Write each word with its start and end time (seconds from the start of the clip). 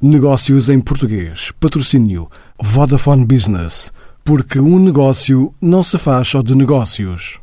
Negócios 0.00 0.70
em 0.70 0.78
português. 0.78 1.50
Patrocínio 1.58 2.30
Vodafone 2.62 3.26
Business. 3.26 3.92
Porque 4.24 4.60
um 4.60 4.78
negócio 4.78 5.52
não 5.60 5.82
se 5.82 5.98
faz 5.98 6.28
só 6.28 6.40
de 6.40 6.54
negócios. 6.54 7.40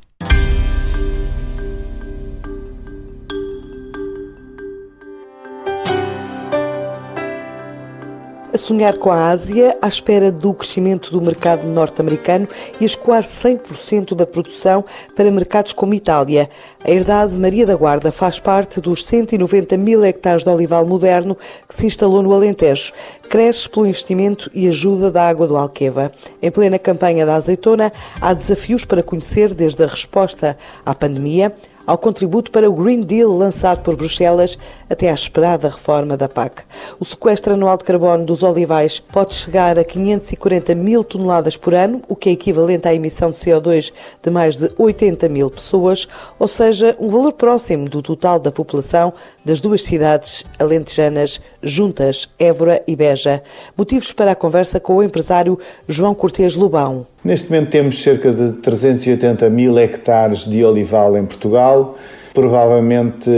Sonhar 8.66 8.98
com 8.98 9.12
a 9.12 9.30
Ásia 9.30 9.78
à 9.80 9.88
espera 9.88 10.32
do 10.32 10.52
crescimento 10.52 11.12
do 11.12 11.22
mercado 11.22 11.68
norte-americano 11.68 12.48
e 12.82 12.86
escoar 12.86 13.22
100% 13.22 14.16
da 14.16 14.26
produção 14.26 14.84
para 15.16 15.30
mercados 15.30 15.72
como 15.72 15.94
Itália. 15.94 16.50
A 16.84 16.90
herdade 16.90 17.38
Maria 17.38 17.64
da 17.64 17.76
Guarda 17.76 18.12
faz 18.12 18.40
parte 18.40 18.82
dos 18.82 19.06
190 19.06 19.78
mil 19.78 20.04
hectares 20.04 20.44
de 20.44 20.50
olival 20.50 20.84
moderno 20.84 21.38
que 21.68 21.76
se 21.76 21.86
instalou 21.86 22.24
no 22.24 22.34
Alentejo. 22.34 22.92
Cresce 23.30 23.70
pelo 23.70 23.86
investimento 23.86 24.50
e 24.52 24.68
ajuda 24.68 25.12
da 25.12 25.30
água 25.30 25.48
do 25.48 25.56
Alqueva. 25.56 26.12
Em 26.42 26.50
plena 26.50 26.80
campanha 26.80 27.24
da 27.24 27.36
azeitona, 27.36 27.94
há 28.20 28.34
desafios 28.34 28.84
para 28.84 29.04
conhecer 29.04 29.54
desde 29.54 29.84
a 29.84 29.88
resposta 29.88 30.58
à 30.84 30.96
pandemia 30.96 31.54
ao 31.86 31.98
contributo 31.98 32.52
para 32.52 32.70
o 32.70 32.74
Green 32.74 33.02
Deal 33.02 33.30
lançado 33.30 33.82
por 33.82 33.96
Bruxelas 33.96 34.58
até 34.90 35.10
à 35.10 35.14
esperada 35.14 35.70
reforma 35.70 36.18
da 36.18 36.28
PAC. 36.28 36.64
O 37.00 37.06
sequestro 37.06 37.54
anual 37.54 37.78
de 37.78 37.84
carbono 37.84 38.26
dos 38.26 38.44
olivais 38.44 39.00
pode 39.00 39.34
chegar 39.34 39.78
a 39.78 39.84
540 39.84 40.76
mil 40.76 41.04
toneladas 41.04 41.58
por 41.58 41.74
ano, 41.74 42.02
o 42.08 42.16
que 42.16 42.30
é 42.30 42.32
equivalente 42.32 42.88
à 42.88 42.94
emissão 42.94 43.32
de 43.32 43.38
CO2 43.38 43.92
de 44.24 44.30
mais 44.30 44.58
de 44.58 44.72
80 44.78 45.30
mil 45.30 45.50
pessoas, 45.50 46.08
ou 46.40 46.48
seja, 46.48 46.96
um 47.00 47.10
valor 47.10 47.34
próximo 47.34 47.90
do 47.90 48.02
total 48.02 48.40
da 48.40 48.52
população 48.52 49.14
das 49.46 49.62
duas 49.62 49.84
cidades 49.84 50.44
alentejanas 50.58 51.40
juntas, 51.62 52.28
Évora 52.40 52.82
e 52.88 52.96
Beja. 52.96 53.42
Motivos 53.78 54.12
para 54.12 54.32
a 54.32 54.36
conversa 54.36 54.80
com 54.80 54.96
o 54.96 55.04
empresário 55.04 55.60
João 55.88 56.16
Cortês 56.16 56.56
Lobão. 56.56 57.06
Neste 57.24 57.50
momento 57.52 57.70
temos 57.70 58.02
cerca 58.02 58.34
de 58.34 58.54
380 58.54 59.50
mil 59.50 59.78
hectares 59.78 60.46
de 60.46 60.64
olival 60.66 61.16
em 61.16 61.26
Portugal. 61.26 61.98
Provavelmente 62.34 63.30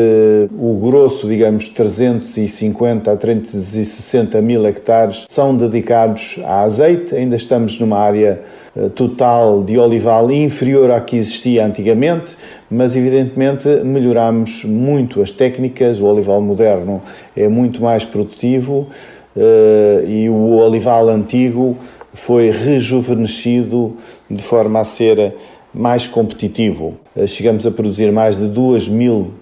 o 0.57 0.79
grosso, 0.79 1.27
digamos, 1.27 1.69
350 1.69 3.11
a 3.11 3.15
360 3.15 4.41
mil 4.41 4.65
hectares 4.65 5.25
são 5.29 5.55
dedicados 5.55 6.39
a 6.43 6.61
azeite. 6.61 7.13
Ainda 7.13 7.35
estamos 7.35 7.79
numa 7.79 7.99
área 7.99 8.41
eh, 8.41 8.56
total 8.95 9.63
de 9.63 9.77
olival 9.77 10.31
inferior 10.31 10.91
à 10.91 11.01
que 11.01 11.17
existia 11.17 11.65
antigamente, 11.65 12.35
mas 12.69 12.95
evidentemente 12.95 13.67
melhoramos 13.83 14.63
muito 14.63 15.21
as 15.21 15.31
técnicas. 15.31 15.99
O 15.99 16.05
olival 16.05 16.41
moderno 16.41 17.01
é 17.35 17.47
muito 17.47 17.81
mais 17.81 18.03
produtivo 18.03 18.87
eh, 19.35 20.03
e 20.07 20.29
o 20.29 20.57
olival 20.57 21.07
antigo 21.09 21.77
foi 22.13 22.49
rejuvenescido 22.49 23.95
de 24.29 24.41
forma 24.41 24.79
a 24.79 24.83
ser 24.83 25.35
mais 25.73 26.07
competitivo. 26.07 26.95
Eh, 27.15 27.27
chegamos 27.27 27.65
a 27.65 27.71
produzir 27.71 28.11
mais 28.11 28.37
de 28.37 28.47
2 28.47 28.87
mil, 28.87 29.33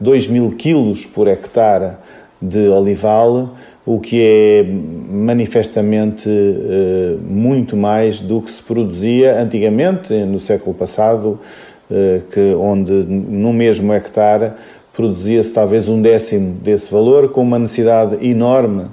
2 0.00 0.28
mil 0.28 0.50
quilos 0.50 1.06
por 1.06 1.28
hectare 1.28 1.92
de 2.42 2.68
olival, 2.68 3.50
o 3.86 4.00
que 4.00 4.20
é 4.20 4.66
manifestamente 5.08 6.28
eh, 6.28 7.16
muito 7.22 7.76
mais 7.76 8.20
do 8.20 8.42
que 8.42 8.50
se 8.50 8.60
produzia 8.60 9.40
antigamente, 9.40 10.12
no 10.12 10.40
século 10.40 10.74
passado, 10.74 11.38
eh, 11.88 12.20
que, 12.32 12.52
onde 12.54 12.92
no 12.92 13.52
mesmo 13.52 13.94
hectare 13.94 14.50
produzia-se 14.92 15.52
talvez 15.52 15.88
um 15.88 16.02
décimo 16.02 16.54
desse 16.54 16.90
valor, 16.92 17.30
com 17.30 17.42
uma 17.42 17.60
necessidade 17.60 18.26
enorme 18.26 18.86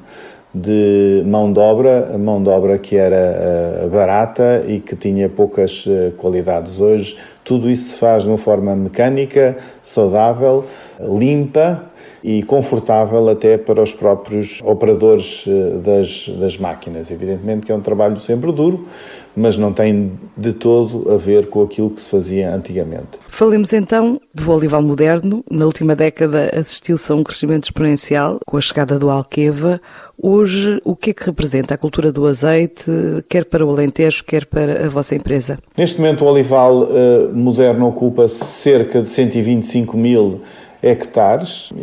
de 0.54 1.24
mão 1.26 1.52
de 1.52 1.60
obra, 1.60 2.16
mão 2.20 2.44
de 2.44 2.50
obra 2.50 2.78
que 2.78 2.96
era 2.96 3.86
uh, 3.86 3.90
barata 3.90 4.64
e 4.68 4.80
que 4.80 4.96
tinha 4.96 5.28
poucas 5.28 5.84
qualidades. 6.18 6.80
Hoje 6.80 7.18
tudo 7.44 7.72
isso 7.72 7.94
se 7.94 7.98
faz 7.98 8.22
de 8.22 8.30
uma 8.30 8.38
forma 8.38 8.76
mecânica, 8.76 9.58
saudável, 9.82 10.66
limpa 11.00 11.84
e 12.24 12.42
confortável 12.44 13.28
até 13.30 13.58
para 13.58 13.82
os 13.82 13.92
próprios 13.92 14.60
operadores 14.64 15.46
uh, 15.46 15.80
das, 15.80 16.30
das 16.40 16.58
máquinas. 16.58 17.12
Evidentemente 17.12 17.66
que 17.66 17.72
é 17.72 17.76
um 17.76 17.82
trabalho 17.82 18.20
sempre 18.22 18.52
duro, 18.52 18.88
mas 19.36 19.58
não 19.58 19.74
tem 19.74 20.14
de 20.38 20.54
todo 20.54 21.12
a 21.12 21.18
ver 21.18 21.50
com 21.50 21.64
aquilo 21.64 21.90
que 21.90 22.02
se 22.02 22.10
fazia 22.10 22.54
antigamente. 22.54 23.18
Falemos 23.28 23.74
então 23.74 24.22
do 24.34 24.50
olival 24.52 24.82
moderno. 24.82 25.44
Na 25.50 25.66
última 25.66 25.96
década 25.96 26.52
assistiu-se 26.56 27.12
a 27.12 27.16
um 27.16 27.24
crescimento 27.24 27.66
exponencial 27.66 28.40
com 28.46 28.58
a 28.58 28.62
chegada 28.62 29.00
do 29.00 29.10
Alqueva. 29.10 29.82
Hoje, 30.22 30.80
o 30.86 30.96
que 30.96 31.10
é 31.10 31.14
que 31.14 31.26
representa 31.26 31.74
a 31.74 31.78
cultura 31.78 32.12
do 32.12 32.28
azeite, 32.28 32.86
quer 33.28 33.46
para 33.46 33.66
o 33.66 33.70
Alentejo, 33.70 34.24
quer 34.24 34.46
para 34.46 34.86
a 34.86 34.90
vossa 34.90 35.16
empresa? 35.16 35.58
Neste 35.76 36.00
momento, 36.00 36.24
o 36.24 36.28
olival 36.28 36.84
uh, 36.84 37.34
moderno 37.34 37.88
ocupa 37.88 38.30
cerca 38.30 39.02
de 39.02 39.10
125 39.10 39.98
mil 39.98 40.42
hectares 40.42 40.63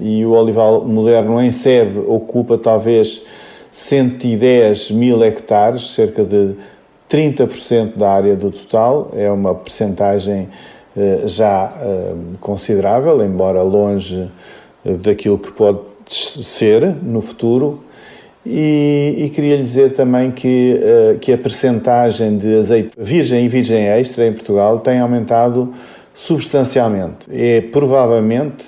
e 0.00 0.24
o 0.26 0.32
olival 0.32 0.84
moderno 0.84 1.40
em 1.40 1.50
sebe 1.50 2.00
ocupa 2.06 2.58
talvez 2.58 3.22
110 3.72 4.90
mil 4.90 5.22
hectares, 5.24 5.92
cerca 5.92 6.22
de 6.22 6.54
30% 7.10 7.96
da 7.96 8.10
área 8.10 8.36
do 8.36 8.50
total, 8.50 9.10
é 9.16 9.30
uma 9.30 9.54
percentagem 9.54 10.48
uh, 10.96 11.26
já 11.26 11.66
uh, 11.66 12.38
considerável, 12.40 13.24
embora 13.24 13.62
longe 13.62 14.28
daquilo 14.84 15.38
que 15.38 15.52
pode 15.52 15.80
ser 16.08 16.94
no 17.02 17.20
futuro. 17.20 17.82
E, 18.44 19.16
e, 19.18 19.30
queria 19.30 19.56
lhe 19.56 19.62
dizer 19.62 19.92
também 19.92 20.30
que, 20.30 20.80
uh, 20.80 21.18
que 21.18 21.30
a 21.32 21.36
percentagem 21.36 22.38
de 22.38 22.58
azeite 22.58 22.94
virgem 22.96 23.44
e 23.44 23.48
virgem 23.48 23.86
extra 23.86 24.26
em 24.26 24.32
Portugal 24.32 24.78
tem 24.80 24.98
aumentado 24.98 25.74
substancialmente. 26.14 27.26
É 27.30 27.60
provavelmente 27.60 28.66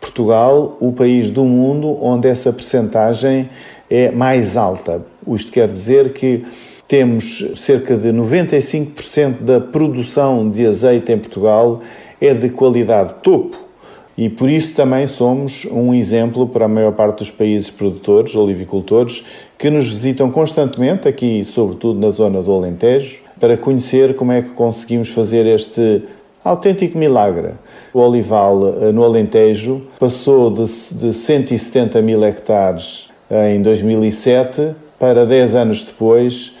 Portugal 0.00 0.76
o 0.80 0.92
país 0.92 1.30
do 1.30 1.44
mundo 1.44 1.98
onde 2.02 2.28
essa 2.28 2.52
percentagem 2.52 3.48
é 3.90 4.10
mais 4.10 4.56
alta. 4.56 5.04
Isto 5.26 5.52
quer 5.52 5.68
dizer 5.68 6.12
que 6.12 6.44
temos 6.88 7.44
cerca 7.56 7.96
de 7.96 8.08
95% 8.08 9.40
da 9.40 9.60
produção 9.60 10.48
de 10.48 10.66
azeite 10.66 11.12
em 11.12 11.18
Portugal 11.18 11.82
é 12.20 12.32
de 12.32 12.48
qualidade 12.50 13.14
topo 13.22 13.66
e 14.16 14.30
por 14.30 14.48
isso 14.48 14.74
também 14.74 15.06
somos 15.06 15.66
um 15.66 15.92
exemplo 15.92 16.48
para 16.48 16.64
a 16.64 16.68
maior 16.68 16.92
parte 16.92 17.18
dos 17.18 17.30
países 17.30 17.68
produtores, 17.68 18.34
olivicultores, 18.34 19.22
que 19.58 19.68
nos 19.68 19.90
visitam 19.90 20.30
constantemente, 20.30 21.06
aqui 21.06 21.44
sobretudo 21.44 22.00
na 22.00 22.08
zona 22.08 22.42
do 22.42 22.50
Alentejo, 22.50 23.20
para 23.38 23.58
conhecer 23.58 24.16
como 24.16 24.32
é 24.32 24.40
que 24.40 24.50
conseguimos 24.50 25.10
fazer 25.10 25.44
este 25.44 26.02
autêntico 26.48 26.96
milagre. 26.96 27.50
O 27.92 28.00
olival 28.00 28.68
eh, 28.68 28.92
no 28.92 29.02
Alentejo 29.02 29.82
passou 29.98 30.50
de, 30.50 30.64
de 30.64 31.12
170 31.12 32.00
mil 32.02 32.24
hectares 32.24 33.10
em 33.30 33.60
2007 33.60 34.74
para 34.98 35.26
10 35.26 35.54
anos 35.54 35.84
depois 35.84 36.52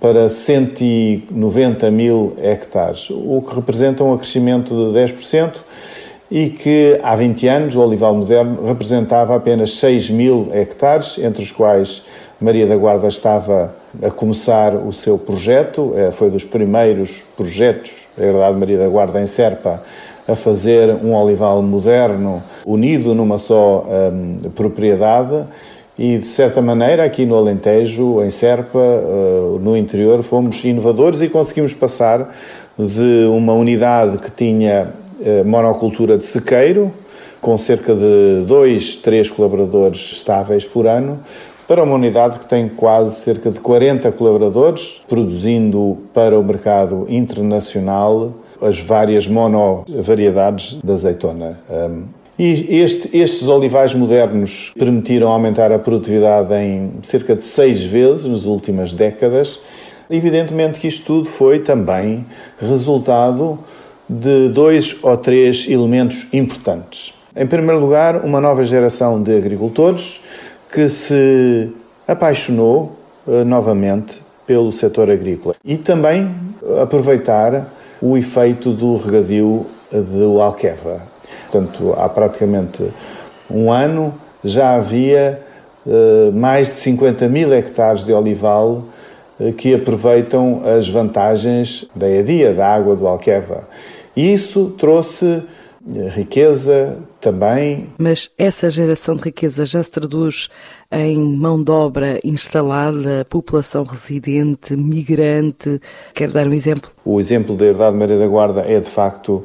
para 0.00 0.28
190 0.28 1.90
mil 1.90 2.34
hectares, 2.42 3.08
o 3.10 3.42
que 3.46 3.54
representa 3.54 4.04
um 4.04 4.16
crescimento 4.16 4.74
de 4.74 4.98
10%, 4.98 5.54
e 6.30 6.48
que 6.48 6.98
há 7.02 7.14
20 7.14 7.46
anos 7.46 7.74
o 7.74 7.80
olival 7.80 8.14
moderno 8.14 8.66
representava 8.66 9.36
apenas 9.36 9.72
6 9.72 10.08
mil 10.08 10.48
hectares, 10.52 11.18
entre 11.18 11.42
os 11.42 11.52
quais 11.52 12.02
Maria 12.42 12.66
da 12.66 12.76
Guarda 12.76 13.06
estava 13.06 13.72
a 14.02 14.10
começar 14.10 14.74
o 14.74 14.92
seu 14.92 15.16
projeto, 15.16 15.94
é, 15.96 16.10
foi 16.10 16.28
dos 16.28 16.44
primeiros 16.44 17.22
projetos, 17.36 17.92
a 18.18 18.20
verdade, 18.20 18.58
Maria 18.58 18.78
da 18.78 18.88
Guarda 18.88 19.22
em 19.22 19.28
Serpa, 19.28 19.80
a 20.26 20.34
fazer 20.34 20.90
um 21.04 21.14
olival 21.14 21.62
moderno 21.62 22.42
unido 22.66 23.14
numa 23.14 23.38
só 23.38 23.86
um, 23.86 24.50
propriedade. 24.50 25.44
E, 25.96 26.18
de 26.18 26.26
certa 26.26 26.60
maneira, 26.60 27.04
aqui 27.04 27.24
no 27.24 27.36
Alentejo, 27.36 28.22
em 28.22 28.30
Serpa, 28.30 28.78
uh, 28.78 29.60
no 29.60 29.76
interior, 29.76 30.22
fomos 30.22 30.64
inovadores 30.64 31.20
e 31.20 31.28
conseguimos 31.28 31.74
passar 31.74 32.34
de 32.76 33.26
uma 33.26 33.52
unidade 33.52 34.18
que 34.18 34.30
tinha 34.30 34.88
eh, 35.24 35.44
monocultura 35.44 36.16
de 36.16 36.24
sequeiro, 36.24 36.90
com 37.40 37.58
cerca 37.58 37.94
de 37.94 38.44
dois, 38.46 38.96
três 38.96 39.30
colaboradores 39.30 40.12
estáveis 40.12 40.64
por 40.64 40.86
ano, 40.86 41.20
para 41.72 41.84
uma 41.84 41.94
unidade 41.94 42.38
que 42.38 42.44
tem 42.44 42.68
quase 42.68 43.14
cerca 43.22 43.50
de 43.50 43.58
40 43.58 44.12
colaboradores, 44.12 45.00
produzindo 45.08 45.96
para 46.12 46.38
o 46.38 46.44
mercado 46.44 47.06
internacional 47.08 48.30
as 48.60 48.78
várias 48.78 49.26
monovariedades 49.26 50.74
da 50.84 50.92
azeitona. 50.92 51.58
E 52.38 52.76
este, 52.76 53.16
estes 53.16 53.48
olivais 53.48 53.94
modernos 53.94 54.70
permitiram 54.78 55.28
aumentar 55.28 55.72
a 55.72 55.78
produtividade 55.78 56.52
em 56.52 56.90
cerca 57.04 57.34
de 57.34 57.44
seis 57.44 57.82
vezes 57.82 58.26
nas 58.26 58.44
últimas 58.44 58.92
décadas. 58.92 59.58
Evidentemente 60.10 60.78
que 60.78 60.88
isto 60.88 61.06
tudo 61.06 61.24
foi 61.30 61.60
também 61.60 62.26
resultado 62.60 63.58
de 64.06 64.50
dois 64.50 64.94
ou 65.02 65.16
três 65.16 65.66
elementos 65.66 66.26
importantes. 66.34 67.14
Em 67.34 67.46
primeiro 67.46 67.80
lugar, 67.80 68.26
uma 68.26 68.42
nova 68.42 68.62
geração 68.62 69.22
de 69.22 69.34
agricultores 69.34 70.20
que 70.72 70.88
se 70.88 71.70
apaixonou 72.08 72.96
uh, 73.26 73.44
novamente 73.44 74.20
pelo 74.46 74.72
setor 74.72 75.10
agrícola 75.10 75.54
e 75.64 75.76
também 75.76 76.34
aproveitar 76.80 77.68
o 78.00 78.16
efeito 78.16 78.72
do 78.72 78.96
regadio 78.96 79.66
do 79.92 80.40
Alqueva. 80.40 81.02
Portanto, 81.50 81.94
há 81.96 82.08
praticamente 82.08 82.90
um 83.50 83.70
ano 83.70 84.14
já 84.42 84.74
havia 84.76 85.40
uh, 85.86 86.32
mais 86.32 86.68
de 86.68 86.74
50 86.74 87.28
mil 87.28 87.52
hectares 87.52 88.04
de 88.04 88.12
olival 88.12 88.84
uh, 89.38 89.52
que 89.52 89.74
aproveitam 89.74 90.62
as 90.64 90.88
vantagens 90.88 91.86
da 91.94 92.08
EDIA, 92.08 92.54
da 92.54 92.66
água 92.66 92.96
do 92.96 93.06
Alqueva. 93.06 93.64
E 94.16 94.32
isso 94.32 94.74
trouxe 94.78 95.42
riqueza 96.14 96.98
também. 97.20 97.86
Mas 97.98 98.30
essa 98.38 98.70
geração 98.70 99.16
de 99.16 99.22
riqueza 99.22 99.66
já 99.66 99.82
se 99.82 99.90
traduz 99.90 100.48
em 100.90 101.18
mão 101.18 101.62
de 101.62 101.70
obra 101.70 102.20
instalada, 102.22 103.26
população 103.28 103.84
residente, 103.84 104.76
migrante. 104.76 105.80
Quer 106.14 106.30
dar 106.30 106.46
um 106.46 106.52
exemplo? 106.52 106.90
O 107.04 107.18
exemplo 107.18 107.56
da 107.56 107.66
Herdade 107.66 107.96
Maria 107.96 108.18
da 108.18 108.26
Guarda 108.26 108.60
é 108.60 108.78
de 108.78 108.88
facto 108.88 109.44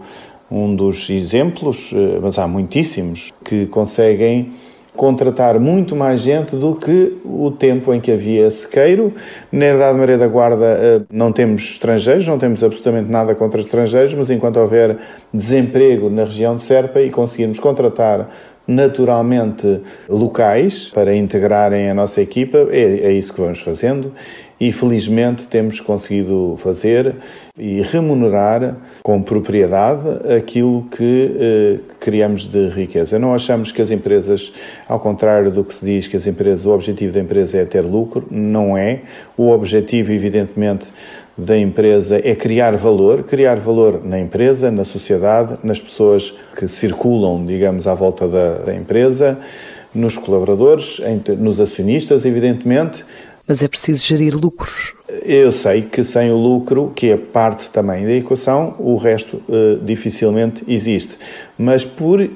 um 0.50 0.76
dos 0.76 1.10
exemplos, 1.10 1.92
eh, 1.94 2.20
mas 2.22 2.38
há 2.38 2.48
muitíssimos 2.48 3.34
que 3.44 3.66
conseguem 3.68 4.54
contratar 4.98 5.60
muito 5.60 5.96
mais 5.96 6.22
gente 6.22 6.56
do 6.56 6.76
que 6.76 7.18
o 7.24 7.52
tempo 7.52 7.94
em 7.94 8.02
que 8.02 8.12
havia 8.12 8.50
sequeiro. 8.50 9.14
Na 9.52 9.66
Herdade 9.66 9.98
Maria 9.98 10.18
da 10.18 10.28
Guarda 10.28 10.66
eh, 10.66 11.02
não 11.10 11.32
temos 11.32 11.64
estrangeiros, 11.64 12.28
não 12.28 12.38
temos 12.38 12.64
absolutamente 12.64 13.10
nada 13.10 13.34
contra 13.36 13.62
estrangeiros, 13.62 14.14
mas 14.16 14.30
enquanto 14.30 14.58
houver 14.58 14.98
desemprego 15.32 16.10
na 16.10 16.26
região 16.26 16.56
de 16.56 16.62
Serpa 16.62 17.00
e 17.00 17.10
conseguirmos 17.10 17.60
contratar 17.60 18.28
naturalmente 18.68 19.82
locais 20.10 20.90
para 20.90 21.16
integrarem 21.16 21.90
a 21.90 21.94
nossa 21.94 22.22
equipa, 22.22 22.68
é, 22.70 22.82
é 22.82 23.12
isso 23.14 23.34
que 23.34 23.40
vamos 23.40 23.60
fazendo 23.60 24.12
e 24.60 24.72
felizmente 24.72 25.44
temos 25.44 25.80
conseguido 25.80 26.58
fazer 26.62 27.16
e 27.58 27.82
remunerar 27.82 28.76
com 29.04 29.22
propriedade 29.22 30.02
aquilo 30.36 30.88
que 30.92 31.32
eh, 31.40 31.80
criamos 32.00 32.48
de 32.48 32.70
riqueza. 32.70 33.20
Não 33.20 33.34
achamos 33.34 33.72
que 33.72 33.82
as 33.82 33.92
empresas, 33.92 34.52
ao 34.88 35.00
contrário 35.00 35.52
do 35.52 35.64
que 35.64 35.74
se 35.74 35.86
diz 35.86 36.08
que 36.08 36.18
as 36.18 36.26
empresas, 36.26 36.66
o 36.66 36.72
objetivo 36.72 37.14
da 37.14 37.20
empresa 37.20 37.58
é 37.58 37.66
ter 37.66 37.82
lucro, 37.82 38.26
não 38.32 38.78
é. 38.78 39.02
O 39.38 39.50
objetivo, 39.50 40.12
evidentemente, 40.12 40.88
da 41.38 41.58
empresa 41.58 42.20
é 42.24 42.36
criar 42.36 42.76
valor, 42.76 43.24
criar 43.24 43.58
valor 43.58 44.04
na 44.04 44.20
empresa, 44.20 44.72
na 44.72 44.84
sociedade, 44.84 45.58
nas 45.64 45.80
pessoas 45.80 46.34
que 46.58 46.68
circulam, 46.68 47.46
digamos, 47.46 47.86
à 47.86 47.94
volta 47.94 48.28
da, 48.28 48.54
da 48.58 48.76
empresa, 48.76 49.38
nos 49.94 50.18
colaboradores, 50.18 51.00
nos 51.40 51.60
acionistas, 51.60 52.26
evidentemente, 52.26 53.06
mas 53.48 53.64
é 53.64 53.68
preciso 53.68 54.06
gerir 54.06 54.36
lucros. 54.36 54.94
Eu 55.24 55.52
sei 55.52 55.84
que 55.84 56.04
sem 56.04 56.30
o 56.30 56.36
lucro, 56.36 56.92
que 56.94 57.10
é 57.12 57.18
parte 57.18 57.70
também 57.70 58.06
da 58.06 58.12
equação, 58.12 58.76
o 58.78 58.98
resto 58.98 59.38
uh, 59.48 59.78
dificilmente 59.84 60.64
existe. 60.68 61.16
Mas, 61.58 61.86
por, 61.86 62.28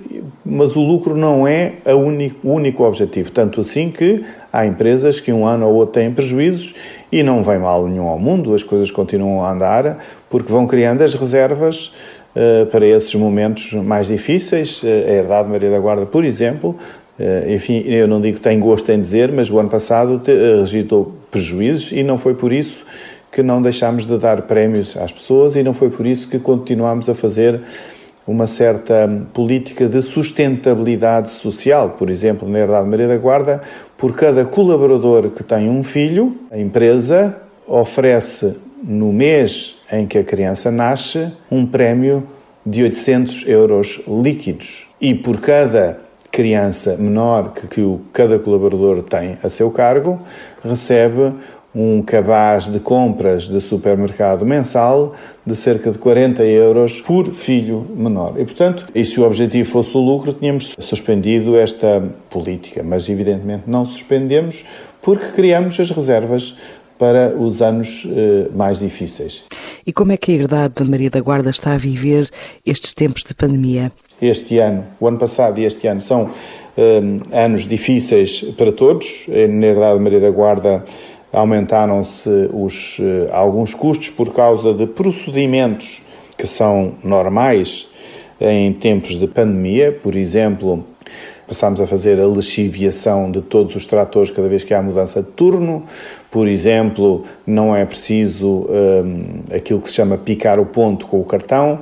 mas 0.45 0.75
o 0.75 0.79
lucro 0.79 1.17
não 1.17 1.45
é 1.45 1.73
único, 1.87 2.47
o 2.47 2.53
único 2.53 2.83
objetivo. 2.83 3.29
Tanto 3.29 3.61
assim 3.61 3.91
que 3.91 4.23
há 4.53 4.65
empresas 4.65 5.19
que 5.19 5.33
um 5.33 5.45
ano 5.45 5.67
ou 5.67 5.75
outro 5.75 5.95
têm 5.95 6.11
prejuízos 6.11 6.73
e 7.11 7.21
não 7.21 7.43
vem 7.43 7.59
mal 7.59 7.85
nenhum 7.87 8.07
ao 8.07 8.17
mundo, 8.17 8.55
as 8.55 8.63
coisas 8.63 8.89
continuam 8.89 9.43
a 9.43 9.51
andar, 9.51 9.97
porque 10.29 10.51
vão 10.51 10.65
criando 10.65 11.01
as 11.01 11.13
reservas 11.13 11.91
uh, 12.35 12.65
para 12.67 12.85
esses 12.85 13.13
momentos 13.15 13.73
mais 13.73 14.07
difíceis. 14.07 14.81
Uh, 14.81 14.87
a 14.87 15.11
Herdade 15.11 15.49
Maria 15.49 15.69
da 15.69 15.79
Guarda, 15.79 16.05
por 16.05 16.23
exemplo, 16.23 16.77
eh, 16.79 17.00
enfim, 17.49 17.83
eu 17.85 18.07
não 18.07 18.21
digo 18.21 18.37
que 18.37 18.43
tenho 18.43 18.59
gosto 18.59 18.89
em 18.91 18.99
dizer, 18.99 19.31
mas 19.31 19.49
o 19.49 19.59
ano 19.59 19.69
passado 19.69 20.21
eh, 20.27 20.59
registrou 20.61 21.13
prejuízos 21.29 21.91
e 21.91 22.03
não 22.03 22.17
foi 22.17 22.33
por 22.33 22.51
isso 22.51 22.83
que 23.31 23.41
não 23.41 23.61
deixámos 23.61 24.05
de 24.05 24.17
dar 24.17 24.41
prémios 24.43 24.97
às 24.97 25.11
pessoas 25.11 25.55
e 25.55 25.63
não 25.63 25.73
foi 25.73 25.89
por 25.89 26.05
isso 26.05 26.27
que 26.27 26.37
continuámos 26.37 27.07
a 27.09 27.15
fazer 27.15 27.61
uma 28.27 28.45
certa 28.45 29.09
política 29.33 29.87
de 29.87 30.01
sustentabilidade 30.01 31.29
social. 31.29 31.91
Por 31.97 32.09
exemplo, 32.09 32.47
na 32.47 32.59
Herdade 32.59 32.87
Maria 32.87 33.07
da 33.07 33.17
Guarda, 33.17 33.61
por 33.97 34.15
cada 34.15 34.45
colaborador 34.45 35.29
que 35.31 35.43
tem 35.43 35.69
um 35.69 35.83
filho, 35.83 36.35
a 36.51 36.57
empresa 36.57 37.35
oferece 37.67 38.55
no 38.83 39.13
mês 39.13 39.75
em 39.91 40.05
que 40.05 40.17
a 40.17 40.23
criança 40.23 40.71
nasce 40.71 41.31
um 41.49 41.65
prémio 41.65 42.23
de 42.65 42.83
800 42.83 43.47
euros 43.47 44.01
líquidos. 44.07 44.87
E 44.99 45.15
por 45.15 45.39
cada 45.39 45.99
criança 46.31 46.95
menor 46.97 47.53
que, 47.53 47.67
que 47.67 47.81
o, 47.81 48.01
cada 48.13 48.39
colaborador 48.39 49.03
tem 49.03 49.37
a 49.43 49.49
seu 49.49 49.69
cargo 49.71 50.19
recebe 50.63 51.33
um 51.73 52.01
cabaz 52.01 52.65
de 52.65 52.79
compras 52.79 53.43
de 53.47 53.61
supermercado 53.61 54.45
mensal 54.45 55.15
de 55.45 55.55
cerca 55.55 55.89
de 55.91 55.97
40 55.97 56.43
euros 56.43 56.99
por 57.01 57.33
filho 57.33 57.87
menor. 57.95 58.33
E, 58.37 58.43
portanto, 58.43 58.87
e 58.93 59.05
se 59.05 59.19
o 59.19 59.23
objetivo 59.23 59.69
fosse 59.69 59.95
o 59.95 60.01
lucro, 60.01 60.33
tínhamos 60.33 60.75
suspendido 60.79 61.57
esta 61.57 62.03
política, 62.29 62.83
mas 62.83 63.07
evidentemente 63.07 63.63
não 63.67 63.85
suspendemos 63.85 64.65
porque 65.01 65.27
criamos 65.27 65.79
as 65.79 65.89
reservas 65.89 66.55
para 66.99 67.35
os 67.35 67.61
anos 67.61 68.05
eh, 68.05 68.47
mais 68.53 68.77
difíceis. 68.77 69.43
E 69.87 69.91
como 69.91 70.11
é 70.11 70.17
que 70.17 70.31
a 70.31 70.35
Herdade 70.35 70.75
de 70.75 70.89
Maria 70.89 71.09
da 71.09 71.19
Guarda 71.19 71.49
está 71.49 71.73
a 71.73 71.77
viver 71.77 72.29
estes 72.63 72.93
tempos 72.93 73.23
de 73.23 73.33
pandemia? 73.33 73.91
Este 74.21 74.59
ano, 74.59 74.85
o 74.99 75.07
ano 75.07 75.17
passado 75.17 75.59
e 75.59 75.65
este 75.65 75.87
ano 75.87 76.01
são 76.01 76.29
um, 76.77 77.19
anos 77.35 77.63
difíceis 77.67 78.41
para 78.57 78.71
todos. 78.71 79.25
Na 79.27 79.67
Herdade 79.67 79.99
Maria 79.99 80.19
da 80.19 80.29
Guarda 80.29 80.85
aumentaram-se 81.33 82.29
uh, 82.29 82.67
alguns 83.31 83.73
custos 83.73 84.09
por 84.09 84.33
causa 84.33 84.73
de 84.73 84.85
procedimentos 84.85 86.01
que 86.37 86.45
são 86.45 86.93
normais 87.03 87.87
em 88.39 88.73
tempos 88.73 89.19
de 89.19 89.27
pandemia. 89.27 89.91
Por 89.91 90.15
exemplo, 90.15 90.83
passámos 91.47 91.81
a 91.81 91.87
fazer 91.87 92.19
a 92.19 92.25
lixiviação 92.25 93.29
de 93.29 93.41
todos 93.41 93.75
os 93.75 93.85
tratores 93.85 94.31
cada 94.31 94.47
vez 94.47 94.63
que 94.63 94.73
há 94.73 94.81
mudança 94.81 95.21
de 95.21 95.29
turno. 95.29 95.83
Por 96.29 96.47
exemplo, 96.47 97.25
não 97.45 97.75
é 97.75 97.85
preciso 97.85 98.67
um, 98.69 99.55
aquilo 99.55 99.81
que 99.81 99.89
se 99.89 99.95
chama 99.95 100.17
picar 100.17 100.59
o 100.59 100.65
ponto 100.65 101.05
com 101.07 101.19
o 101.19 101.25
cartão. 101.25 101.81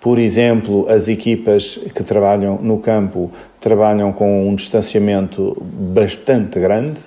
Por 0.00 0.18
exemplo, 0.18 0.86
as 0.88 1.08
equipas 1.08 1.78
que 1.94 2.02
trabalham 2.02 2.56
no 2.56 2.78
campo 2.78 3.30
trabalham 3.60 4.12
com 4.12 4.48
um 4.48 4.54
distanciamento 4.54 5.56
bastante 5.60 6.60
grande, 6.60 7.00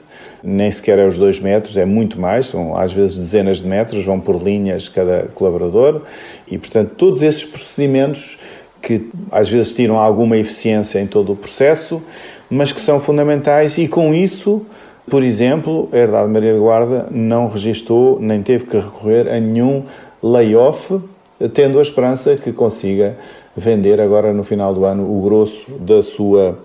nem 0.43 0.71
sequer 0.71 0.99
é 0.99 1.07
os 1.07 1.17
dois 1.17 1.39
metros, 1.39 1.77
é 1.77 1.85
muito 1.85 2.19
mais, 2.19 2.47
são 2.47 2.75
às 2.77 2.91
vezes 2.91 3.17
dezenas 3.17 3.61
de 3.61 3.67
metros, 3.67 4.05
vão 4.05 4.19
por 4.19 4.41
linhas 4.41 4.87
cada 4.87 5.27
colaborador 5.35 6.01
e, 6.49 6.57
portanto, 6.57 6.93
todos 6.95 7.21
esses 7.21 7.45
procedimentos 7.45 8.37
que 8.81 9.09
às 9.31 9.49
vezes 9.49 9.73
tiram 9.73 9.97
alguma 9.97 10.37
eficiência 10.37 10.99
em 10.99 11.07
todo 11.07 11.33
o 11.33 11.35
processo, 11.35 12.01
mas 12.49 12.71
que 12.71 12.79
são 12.79 12.99
fundamentais 12.99 13.77
e 13.77 13.87
com 13.87 14.13
isso, 14.13 14.65
por 15.09 15.23
exemplo, 15.23 15.89
a 15.91 15.97
Herdade 15.97 16.29
Maria 16.29 16.53
de 16.53 16.59
Guarda 16.59 17.07
não 17.11 17.49
registou 17.49 18.19
nem 18.19 18.41
teve 18.41 18.65
que 18.65 18.77
recorrer 18.77 19.27
a 19.27 19.39
nenhum 19.39 19.83
layoff 20.23 20.99
tendo 21.47 21.79
a 21.79 21.81
esperança 21.81 22.35
que 22.35 22.51
consiga 22.51 23.17
vender 23.55 23.99
agora 23.99 24.33
no 24.33 24.43
final 24.43 24.73
do 24.73 24.85
ano 24.85 25.03
o 25.03 25.21
grosso 25.21 25.71
da 25.79 26.01
sua 26.01 26.59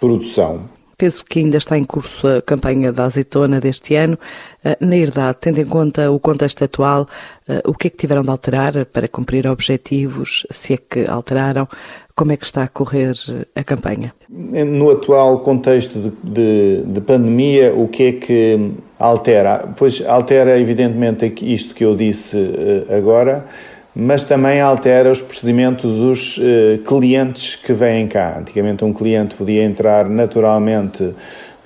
produção. 0.00 0.62
Penso 1.00 1.24
que 1.24 1.38
ainda 1.38 1.56
está 1.56 1.78
em 1.78 1.84
curso 1.84 2.28
a 2.28 2.42
campanha 2.42 2.92
da 2.92 3.04
azeitona 3.04 3.58
deste 3.58 3.94
ano. 3.94 4.18
Eh, 4.62 4.76
na 4.80 4.96
herdade, 4.96 5.38
tendo 5.40 5.58
em 5.58 5.64
conta 5.64 6.10
o 6.10 6.20
contexto 6.20 6.62
atual, 6.62 7.08
eh, 7.48 7.62
o 7.64 7.72
que 7.72 7.86
é 7.86 7.90
que 7.90 7.96
tiveram 7.96 8.22
de 8.22 8.28
alterar 8.28 8.84
para 8.84 9.08
cumprir 9.08 9.46
objetivos, 9.46 10.46
se 10.50 10.74
é 10.74 10.76
que 10.76 11.06
alteraram? 11.06 11.66
Como 12.14 12.32
é 12.32 12.36
que 12.36 12.44
está 12.44 12.64
a 12.64 12.68
correr 12.68 13.14
a 13.54 13.64
campanha? 13.64 14.12
No 14.28 14.90
atual 14.90 15.40
contexto 15.40 15.98
de, 15.98 16.12
de, 16.22 16.82
de 16.84 17.00
pandemia, 17.00 17.72
o 17.74 17.88
que 17.88 18.02
é 18.02 18.12
que 18.12 18.72
altera? 18.98 19.66
Pois 19.78 20.04
altera, 20.06 20.60
evidentemente, 20.60 21.32
isto 21.40 21.74
que 21.74 21.82
eu 21.82 21.96
disse 21.96 22.36
agora, 22.94 23.46
mas 24.02 24.24
também 24.24 24.62
altera 24.62 25.12
os 25.12 25.20
procedimentos 25.20 25.82
dos 25.82 26.38
uh, 26.38 26.78
clientes 26.86 27.54
que 27.56 27.74
vêm 27.74 28.08
cá. 28.08 28.38
Antigamente 28.38 28.82
um 28.82 28.94
cliente 28.94 29.34
podia 29.34 29.62
entrar 29.62 30.08
naturalmente 30.08 31.14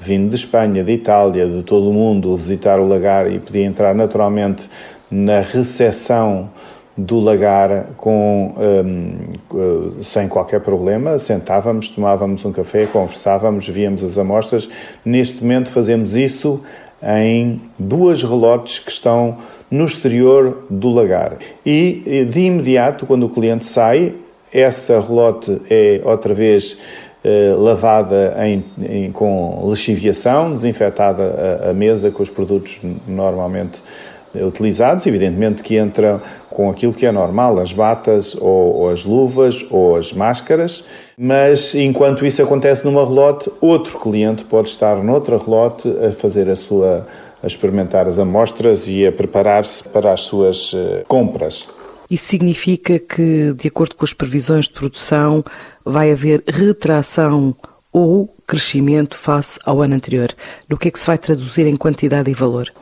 vindo 0.01 0.31
de 0.31 0.35
Espanha, 0.35 0.83
de 0.83 0.91
Itália, 0.91 1.47
de 1.47 1.63
todo 1.63 1.89
o 1.89 1.93
mundo, 1.93 2.37
visitar 2.37 2.81
o 2.81 2.89
lagar 2.89 3.31
e 3.31 3.39
podia 3.39 3.65
entrar 3.65 3.95
naturalmente 3.95 4.69
na 5.09 5.43
recepção 5.43 6.51
do 6.97 7.21
lagar 7.21 7.91
com, 7.97 8.53
um, 8.59 10.03
sem 10.03 10.27
qualquer 10.27 10.61
problema, 10.61 11.21
sentávamos, 11.21 11.89
tomávamos 11.89 12.45
um 12.45 12.51
café, 12.51 12.87
conversávamos, 12.87 13.69
víamos 13.69 14.03
as 14.03 14.19
amostras. 14.19 14.69
Neste 15.05 15.41
momento 15.41 15.71
fazemos 15.71 16.17
isso 16.17 16.61
em 17.01 17.61
duas 17.79 18.25
relotes 18.25 18.81
que 18.81 18.91
estão 18.91 19.39
no 19.71 19.85
exterior 19.85 20.65
do 20.71 20.91
lagar. 20.91 21.39
E 21.65 22.27
de 22.31 22.41
imediato, 22.41 23.07
quando 23.07 23.27
o 23.27 23.29
cliente 23.29 23.65
sai, 23.65 24.15
essa 24.53 25.01
relote 25.01 25.61
é 25.69 26.01
outra 26.05 26.33
vez 26.33 26.77
eh, 27.25 27.55
lavada 27.57 28.37
em, 28.47 28.63
em, 28.83 29.11
com 29.11 29.67
lixiviação, 29.71 30.53
desinfetada 30.53 31.63
a, 31.65 31.71
a, 31.71 31.73
mesa 31.73 32.11
com 32.11 32.23
os 32.23 32.29
produtos 32.29 32.79
normalmente 33.09 33.81
utilizados, 34.35 35.07
evidentemente 35.07 35.63
que 35.63 35.77
entra 35.77 36.21
com 36.51 36.69
aquilo 36.69 36.93
que 36.93 37.07
é 37.07 37.11
normal, 37.11 37.59
as 37.61 37.73
batas 37.73 38.35
ou, 38.35 38.77
ou 38.77 38.91
as 38.91 39.05
luvas 39.05 39.65
ou 39.71 39.97
as 39.97 40.13
máscaras, 40.13 40.85
mas 41.17 41.75
enquanto 41.75 42.27
isso 42.27 42.43
acontece 42.43 42.85
numa 42.85 43.05
relote, 43.05 43.51
outro 43.61 43.99
cliente 43.99 44.45
pode 44.45 44.69
estar 44.69 44.97
noutra 44.97 45.39
relote 45.39 45.89
a 46.07 46.13
fazer 46.13 46.51
a 46.51 46.57
sua 46.57 47.07
a 47.45 47.47
experimentar 47.47 48.09
as 48.09 48.19
amostras 48.19 48.89
e 48.89 49.07
a 49.07 49.13
preparar-se 49.13 49.85
para 49.85 50.13
as 50.13 50.23
suas 50.23 50.73
eh, 50.75 51.05
compras. 51.07 51.67
Isso 52.11 52.27
significa 52.27 52.99
que, 52.99 53.53
de 53.53 53.69
acordo 53.69 53.95
com 53.95 54.05
as 54.05 54.15
previsões 54.15 54.67
de 54.67 54.73
produção, 54.73 55.45
vai 55.85 56.11
haver 56.11 56.43
retração 56.47 57.55
ou 57.93 58.35
crescimento 58.47 59.17
face 59.17 59.59
ao 59.65 59.83
ano 59.83 59.95
anterior? 59.95 60.35
No 60.69 60.79
que 60.79 60.89
é 60.89 60.91
que 60.91 60.99
se 60.99 61.07
vai 61.07 61.19
traduzir 61.19 61.67
em 61.67 61.77
quantidade 61.77 62.31
e 62.31 62.35
valor? 62.35 62.73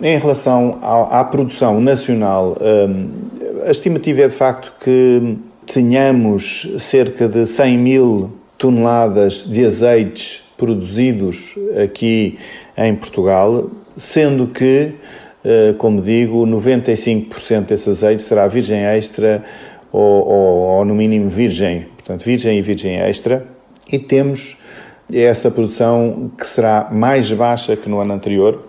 Em 0.00 0.18
relação 0.18 0.78
à, 0.82 1.24
produção 1.24 1.80
nacional, 1.80 2.56
hum, 2.60 3.10
a 3.66 3.70
estimativa 3.70 4.22
é 4.22 4.28
de 4.28 4.34
facto 4.34 4.72
que 4.78 5.38
tenhamos 5.66 6.68
cerca 6.80 7.26
de 7.26 7.46
100 7.46 7.78
mil 7.78 8.30
toneladas 8.58 9.46
de 9.48 9.64
azeites 9.64 10.42
produzidos 10.56 11.54
aqui 11.82 12.38
em 12.76 12.94
Portugal, 12.94 13.70
sendo 13.96 14.48
que, 14.48 14.92
eh, 15.44 15.74
como 15.78 16.02
digo, 16.02 16.46
95% 16.46 17.66
desse 17.66 17.88
azeite 17.88 18.22
será 18.22 18.46
virgem 18.46 18.84
extra 18.84 19.44
ou, 19.92 20.26
ou, 20.26 20.58
ou, 20.78 20.84
no 20.84 20.94
mínimo 20.94 21.30
virgem, 21.30 21.86
portanto, 21.96 22.24
virgem 22.24 22.58
e 22.58 22.62
virgem 22.62 22.98
extra, 23.00 23.46
e 23.90 23.98
temos 23.98 24.56
essa 25.12 25.50
produção 25.50 26.30
que 26.36 26.46
será 26.46 26.88
mais 26.90 27.30
baixa 27.30 27.76
que 27.76 27.88
no 27.88 28.00
ano 28.00 28.12
anterior. 28.12 28.62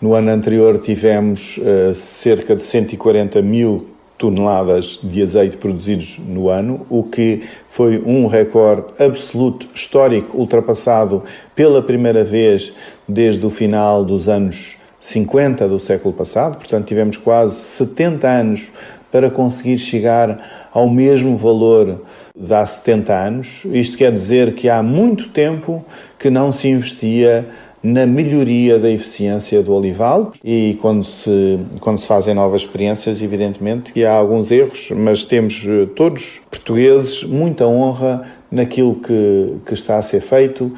No 0.00 0.14
ano 0.14 0.30
anterior 0.30 0.78
tivemos 0.78 1.58
uh, 1.58 1.94
cerca 1.94 2.54
de 2.54 2.62
140 2.62 3.42
mil 3.42 3.88
toneladas 4.18 4.98
de 5.02 5.22
azeite 5.22 5.56
produzidos 5.56 6.18
no 6.18 6.48
ano, 6.48 6.84
o 6.90 7.04
que 7.04 7.42
foi 7.70 8.02
um 8.04 8.26
recorde 8.26 9.02
absoluto 9.02 9.68
histórico 9.74 10.36
ultrapassado 10.36 11.22
pela 11.54 11.80
primeira 11.80 12.24
vez 12.24 12.72
desde 13.08 13.46
o 13.46 13.50
final 13.50 14.04
dos 14.04 14.28
anos 14.28 14.76
50 15.00 15.68
do 15.68 15.78
século 15.78 16.12
passado. 16.12 16.56
Portanto, 16.56 16.86
tivemos 16.86 17.16
quase 17.16 17.54
70 17.54 18.28
anos 18.28 18.70
para 19.10 19.30
conseguir 19.30 19.78
chegar 19.78 20.68
ao 20.72 20.90
mesmo 20.90 21.36
valor 21.36 22.02
de 22.36 22.54
há 22.54 22.66
70 22.66 23.14
anos. 23.14 23.62
Isto 23.66 23.96
quer 23.96 24.12
dizer 24.12 24.54
que 24.54 24.68
há 24.68 24.82
muito 24.82 25.28
tempo 25.28 25.84
que 26.18 26.28
não 26.28 26.52
se 26.52 26.68
investia 26.68 27.48
na 27.82 28.06
melhoria 28.06 28.78
da 28.78 28.90
eficiência 28.90 29.62
do 29.62 29.72
olival 29.72 30.32
e 30.42 30.76
quando 30.80 31.04
se, 31.04 31.58
quando 31.80 31.98
se 31.98 32.06
fazem 32.06 32.34
novas 32.34 32.62
experiências, 32.62 33.22
evidentemente 33.22 33.92
que 33.92 34.04
há 34.04 34.12
alguns 34.12 34.50
erros, 34.50 34.90
mas 34.90 35.24
temos 35.24 35.64
eh, 35.66 35.86
todos, 35.94 36.40
portugueses, 36.50 37.22
muita 37.22 37.66
honra 37.66 38.26
naquilo 38.50 38.96
que, 38.96 39.54
que 39.66 39.74
está 39.74 39.98
a 39.98 40.02
ser 40.02 40.20
feito 40.20 40.72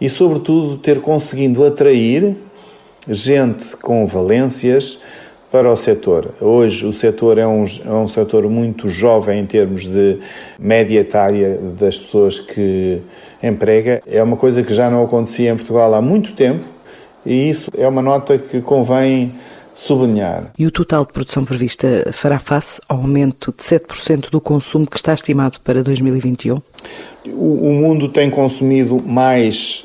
e, 0.00 0.08
sobretudo, 0.08 0.76
ter 0.78 1.00
conseguido 1.00 1.64
atrair 1.64 2.36
gente 3.08 3.76
com 3.76 4.06
valências 4.06 4.98
para 5.50 5.70
o 5.70 5.76
setor. 5.76 6.34
Hoje 6.40 6.84
o 6.84 6.92
setor 6.92 7.38
é 7.38 7.46
um, 7.46 7.64
é 7.84 7.90
um 7.90 8.08
setor 8.08 8.48
muito 8.48 8.88
jovem 8.88 9.40
em 9.40 9.46
termos 9.46 9.86
de 9.86 10.18
média 10.58 11.00
etária 11.00 11.58
das 11.78 11.96
pessoas 11.96 12.40
que 12.40 13.00
emprega. 13.48 14.00
É 14.06 14.22
uma 14.22 14.36
coisa 14.36 14.62
que 14.62 14.74
já 14.74 14.90
não 14.90 15.04
acontecia 15.04 15.52
em 15.52 15.56
Portugal 15.56 15.94
há 15.94 16.00
muito 16.00 16.32
tempo 16.32 16.64
e 17.24 17.50
isso 17.50 17.70
é 17.76 17.86
uma 17.86 18.02
nota 18.02 18.38
que 18.38 18.60
convém 18.60 19.32
sublinhar. 19.74 20.52
E 20.58 20.66
o 20.66 20.70
total 20.70 21.04
de 21.04 21.12
produção 21.12 21.44
prevista 21.44 22.10
fará 22.12 22.38
face 22.38 22.80
ao 22.88 22.98
aumento 22.98 23.52
de 23.56 23.62
7% 23.62 24.30
do 24.30 24.40
consumo 24.40 24.86
que 24.86 24.96
está 24.96 25.12
estimado 25.12 25.58
para 25.60 25.82
2021? 25.82 26.60
O, 27.26 27.68
o 27.68 27.72
mundo 27.72 28.08
tem 28.08 28.30
consumido 28.30 29.02
mais 29.02 29.84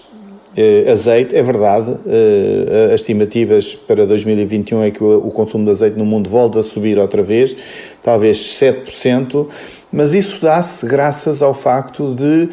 eh, 0.56 0.92
azeite, 0.92 1.36
é 1.36 1.42
verdade. 1.42 1.96
Eh, 2.06 2.92
as 2.94 3.02
estimativas 3.02 3.76
para 3.76 4.06
2021 4.06 4.84
é 4.84 4.92
que 4.92 5.04
o, 5.04 5.28
o 5.28 5.32
consumo 5.32 5.66
de 5.66 5.72
azeite 5.72 5.98
no 5.98 6.06
mundo 6.06 6.30
volta 6.30 6.60
a 6.60 6.64
subir 6.64 7.00
outra 7.00 7.24
vez, 7.24 7.56
talvez 8.04 8.38
7%, 8.38 9.48
mas 9.92 10.14
isso 10.14 10.40
dá-se 10.42 10.86
graças 10.86 11.42
ao 11.42 11.54
facto 11.54 12.14
de 12.14 12.50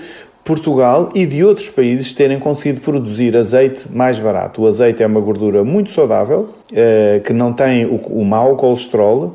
Portugal 0.46 1.10
e 1.12 1.26
de 1.26 1.44
outros 1.44 1.68
países 1.68 2.14
terem 2.14 2.38
conseguido 2.38 2.80
produzir 2.80 3.36
azeite 3.36 3.90
mais 3.90 4.16
barato. 4.20 4.62
O 4.62 4.66
azeite 4.68 5.02
é 5.02 5.06
uma 5.06 5.20
gordura 5.20 5.64
muito 5.64 5.90
saudável, 5.90 6.50
eh, 6.72 7.20
que 7.24 7.32
não 7.32 7.52
tem 7.52 7.84
o 7.84 8.24
mau 8.24 8.54
colesterol, 8.54 9.34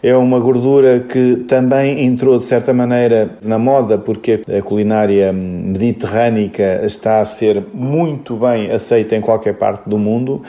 é 0.00 0.16
uma 0.16 0.38
gordura 0.38 1.00
que 1.00 1.44
também 1.48 2.04
entrou 2.04 2.38
de 2.38 2.44
certa 2.44 2.72
maneira 2.72 3.30
na 3.42 3.58
moda 3.58 3.98
porque 3.98 4.42
a 4.48 4.62
culinária 4.62 5.32
mediterrânica 5.32 6.82
está 6.84 7.20
a 7.20 7.24
ser 7.24 7.64
muito 7.74 8.36
bem 8.36 8.70
aceita 8.70 9.16
em 9.16 9.20
qualquer 9.20 9.54
parte 9.54 9.88
do 9.88 9.98
mundo, 9.98 10.42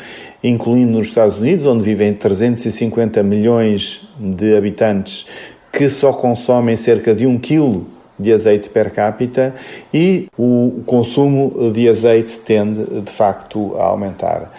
incluindo 0.43 0.91
nos 0.91 1.07
Estados 1.07 1.39
Unidos, 1.39 1.65
onde 1.65 1.83
vivem 1.83 2.13
350 2.13 3.23
milhões 3.23 4.07
de 4.19 4.55
habitantes 4.55 5.27
que 5.71 5.89
só 5.89 6.13
consomem 6.13 6.75
cerca 6.75 7.15
de 7.15 7.25
um 7.25 7.39
quilo 7.39 7.87
de 8.17 8.31
azeite 8.31 8.69
per 8.69 8.91
capita 8.91 9.53
e 9.93 10.27
o 10.37 10.81
consumo 10.85 11.71
de 11.71 11.89
azeite 11.89 12.37
tende 12.39 13.01
de 13.01 13.11
facto 13.11 13.75
a 13.77 13.85
aumentar. 13.85 14.51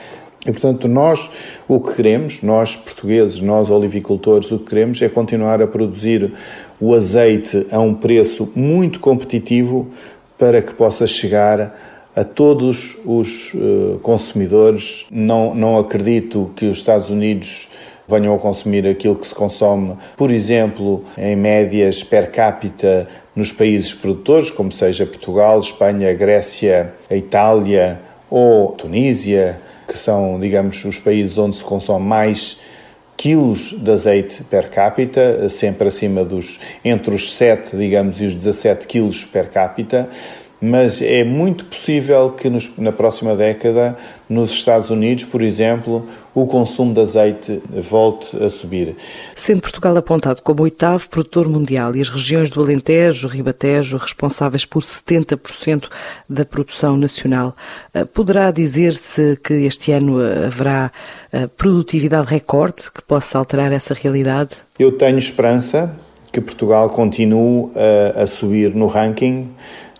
E 0.46 0.52
portanto, 0.52 0.86
nós 0.86 1.30
o 1.66 1.80
que 1.80 1.94
queremos, 1.94 2.42
nós 2.42 2.76
portugueses, 2.76 3.40
nós 3.40 3.70
olivicultores, 3.70 4.50
o 4.50 4.58
que 4.58 4.66
queremos 4.66 5.00
é 5.00 5.08
continuar 5.08 5.62
a 5.62 5.66
produzir 5.66 6.32
o 6.78 6.94
azeite 6.94 7.66
a 7.70 7.80
um 7.80 7.94
preço 7.94 8.50
muito 8.54 9.00
competitivo 9.00 9.88
para 10.38 10.60
que 10.60 10.74
possa 10.74 11.06
chegar 11.06 11.74
a 12.14 12.22
todos 12.22 12.96
os 13.04 13.52
uh, 13.54 13.98
consumidores. 14.02 15.06
Não, 15.10 15.54
não 15.54 15.78
acredito 15.78 16.50
que 16.54 16.66
os 16.66 16.78
Estados 16.78 17.08
Unidos 17.08 17.68
venham 18.08 18.34
a 18.34 18.38
consumir 18.38 18.86
aquilo 18.86 19.16
que 19.16 19.26
se 19.26 19.34
consome, 19.34 19.96
por 20.16 20.30
exemplo, 20.30 21.04
em 21.16 21.36
médias 21.36 22.02
per 22.02 22.30
capita 22.30 23.08
nos 23.34 23.52
países 23.52 23.92
produtores, 23.92 24.50
como 24.50 24.70
seja 24.70 25.06
Portugal, 25.06 25.58
Espanha, 25.58 26.12
Grécia, 26.12 26.94
Itália 27.10 28.00
ou 28.30 28.72
Tunísia, 28.72 29.58
que 29.88 29.98
são, 29.98 30.38
digamos, 30.38 30.84
os 30.84 30.98
países 30.98 31.36
onde 31.38 31.56
se 31.56 31.64
consome 31.64 32.06
mais 32.06 32.58
quilos 33.16 33.72
de 33.78 33.90
azeite 33.90 34.42
per 34.44 34.70
capita, 34.70 35.48
sempre 35.48 35.88
acima 35.88 36.24
dos 36.24 36.58
entre 36.84 37.14
os 37.14 37.34
7, 37.34 37.76
digamos, 37.76 38.20
e 38.20 38.26
os 38.26 38.34
17 38.34 38.86
quilos 38.86 39.24
per 39.24 39.50
capita 39.50 40.08
mas 40.64 41.02
é 41.02 41.22
muito 41.22 41.66
possível 41.66 42.30
que 42.30 42.48
nos, 42.48 42.70
na 42.78 42.90
próxima 42.90 43.36
década, 43.36 43.96
nos 44.28 44.50
Estados 44.50 44.88
Unidos, 44.88 45.24
por 45.24 45.42
exemplo, 45.42 46.06
o 46.34 46.46
consumo 46.46 46.94
de 46.94 47.00
azeite 47.00 47.62
volte 47.90 48.34
a 48.42 48.48
subir. 48.48 48.96
Sendo 49.36 49.60
Portugal 49.60 49.94
apontado 49.96 50.40
como 50.40 50.62
oitavo 50.62 51.06
produtor 51.10 51.48
mundial 51.48 51.94
e 51.94 52.00
as 52.00 52.08
regiões 52.08 52.50
do 52.50 52.62
Alentejo, 52.62 53.28
Ribatejo, 53.28 53.98
responsáveis 53.98 54.64
por 54.64 54.82
70% 54.82 55.88
da 56.28 56.46
produção 56.46 56.96
nacional, 56.96 57.54
eh, 57.92 58.06
poderá 58.06 58.50
dizer-se 58.50 59.38
que 59.44 59.52
este 59.66 59.92
ano 59.92 60.18
haverá 60.18 60.90
eh, 61.30 61.46
produtividade 61.46 62.30
recorde 62.30 62.90
que 62.90 63.02
possa 63.02 63.38
alterar 63.38 63.70
essa 63.70 63.92
realidade? 63.92 64.52
Eu 64.78 64.92
tenho 64.92 65.18
esperança 65.18 65.94
que 66.32 66.40
Portugal 66.40 66.90
continue 66.90 67.70
a, 67.76 68.22
a 68.22 68.26
subir 68.26 68.74
no 68.74 68.88
ranking 68.88 69.50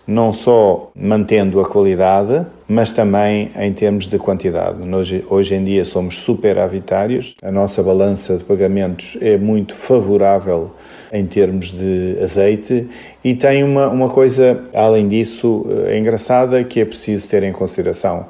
não 0.07 0.31
só 0.31 0.91
mantendo 0.95 1.59
a 1.59 1.65
qualidade, 1.65 2.45
mas 2.67 2.91
também 2.91 3.51
em 3.59 3.73
termos 3.73 4.07
de 4.07 4.17
quantidade. 4.17 4.77
Hoje, 4.89 5.25
hoje 5.29 5.55
em 5.55 5.63
dia 5.63 5.85
somos 5.85 6.19
superavitários, 6.19 7.35
a 7.41 7.51
nossa 7.51 7.81
balança 7.81 8.37
de 8.37 8.43
pagamentos 8.43 9.17
é 9.21 9.37
muito 9.37 9.73
favorável 9.75 10.71
em 11.11 11.25
termos 11.25 11.71
de 11.71 12.17
azeite 12.21 12.87
e 13.23 13.35
tem 13.35 13.63
uma, 13.63 13.87
uma 13.87 14.09
coisa, 14.09 14.63
além 14.73 15.07
disso, 15.07 15.65
é 15.87 15.97
engraçada 15.97 16.63
que 16.63 16.79
é 16.81 16.85
preciso 16.85 17.27
ter 17.27 17.43
em 17.43 17.51
consideração. 17.51 18.25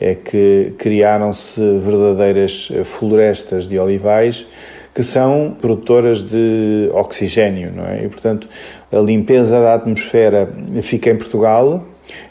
É 0.00 0.14
que 0.14 0.74
criaram-se 0.78 1.60
verdadeiras 1.80 2.68
florestas 2.84 3.68
de 3.68 3.80
olivais 3.80 4.46
que 4.94 5.02
são 5.02 5.56
produtoras 5.60 6.22
de 6.22 6.90
oxigênio, 6.92 7.72
não 7.74 7.84
é? 7.86 8.04
E, 8.04 8.08
portanto, 8.08 8.48
a 8.90 8.98
limpeza 8.98 9.60
da 9.60 9.74
atmosfera 9.74 10.52
fica 10.82 11.10
em 11.10 11.16
Portugal 11.16 11.84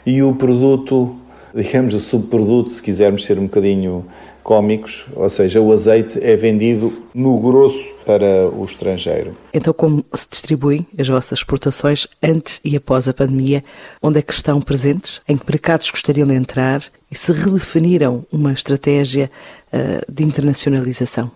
e 0.04 0.22
o 0.22 0.34
produto 0.34 1.16
digamos, 1.54 1.94
o 1.94 2.00
subproduto, 2.00 2.70
se 2.70 2.82
quisermos 2.82 3.24
ser 3.24 3.38
um 3.38 3.44
bocadinho 3.44 4.04
cómicos, 4.42 5.04
ou 5.14 5.28
seja, 5.28 5.60
o 5.60 5.70
azeite 5.72 6.18
é 6.22 6.34
vendido 6.34 6.90
no 7.14 7.38
grosso 7.38 7.86
para 8.06 8.48
o 8.48 8.64
estrangeiro. 8.64 9.36
Então, 9.52 9.74
como 9.74 10.02
se 10.14 10.26
distribuem 10.30 10.86
as 10.98 11.06
vossas 11.06 11.40
exportações 11.40 12.06
antes 12.22 12.58
e 12.64 12.74
após 12.74 13.06
a 13.06 13.12
pandemia? 13.12 13.62
Onde 14.00 14.20
é 14.20 14.22
que 14.22 14.32
estão 14.32 14.58
presentes? 14.62 15.20
Em 15.28 15.36
que 15.36 15.44
mercados 15.46 15.90
gostariam 15.90 16.26
de 16.26 16.34
entrar? 16.34 16.82
E 17.10 17.14
se 17.14 17.30
redefiniram 17.30 18.24
uma 18.32 18.52
estratégia 18.52 19.30
uh, 19.70 20.10
de 20.10 20.24
internacionalização? 20.24 21.30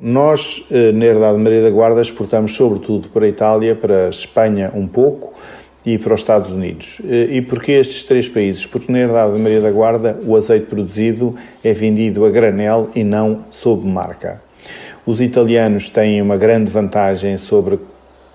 Nós, 0.00 0.64
eh, 0.70 0.92
na 0.92 1.04
Herdade 1.04 1.38
Maria 1.38 1.62
da 1.62 1.70
Guarda, 1.70 2.00
exportamos 2.00 2.54
sobretudo 2.54 3.08
para 3.10 3.26
a 3.26 3.28
Itália, 3.28 3.74
para 3.74 4.06
a 4.06 4.10
Espanha 4.10 4.72
um 4.74 4.86
pouco, 4.86 5.34
e 5.84 5.98
para 5.98 6.14
os 6.14 6.20
Estados 6.20 6.50
Unidos. 6.50 7.00
Eh, 7.04 7.36
e 7.36 7.42
porquê 7.42 7.72
estes 7.72 8.02
três 8.02 8.28
países? 8.28 8.66
Porque 8.66 8.90
na 8.90 8.98
Herdade 8.98 9.34
de 9.34 9.40
Maria 9.40 9.60
da 9.60 9.70
Guarda 9.70 10.18
o 10.24 10.36
azeite 10.36 10.66
produzido 10.66 11.34
é 11.64 11.72
vendido 11.72 12.24
a 12.24 12.30
granel 12.30 12.90
e 12.94 13.02
não 13.04 13.44
sob 13.50 13.86
marca. 13.86 14.42
Os 15.06 15.20
italianos 15.20 15.88
têm 15.88 16.20
uma 16.20 16.36
grande 16.36 16.70
vantagem 16.70 17.36
sobre 17.38 17.78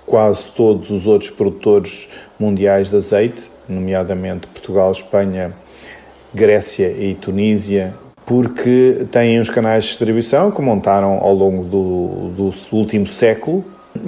quase 0.05 0.49
todos 0.51 0.89
os 0.89 1.05
outros 1.05 1.29
produtores 1.29 2.07
mundiais 2.39 2.89
de 2.89 2.97
azeite, 2.97 3.43
nomeadamente 3.67 4.47
Portugal, 4.47 4.91
Espanha, 4.91 5.51
Grécia 6.33 6.89
e 6.91 7.15
Tunísia, 7.15 7.93
porque 8.25 9.05
têm 9.11 9.39
os 9.39 9.49
canais 9.49 9.83
de 9.83 9.89
distribuição 9.89 10.51
que 10.51 10.61
montaram 10.61 11.19
ao 11.19 11.33
longo 11.33 11.63
do, 11.63 12.29
do 12.35 12.53
último 12.75 13.07
século 13.07 13.63